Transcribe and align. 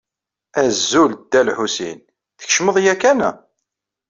Azul, 0.63 1.11
Dda 1.19 1.41
Lḥusin, 1.47 1.99
tkecmeḍ 2.39 2.77
yakan? 2.83 3.19